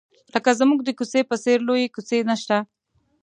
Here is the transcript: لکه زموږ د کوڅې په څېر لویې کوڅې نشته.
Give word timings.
لکه 0.33 0.51
زموږ 0.59 0.79
د 0.83 0.89
کوڅې 0.97 1.21
په 1.29 1.35
څېر 1.43 1.59
لویې 1.67 1.93
کوڅې 1.95 2.17
نشته. 2.29 2.57